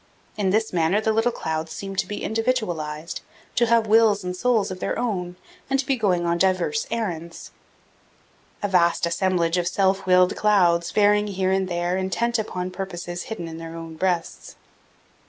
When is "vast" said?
8.67-9.05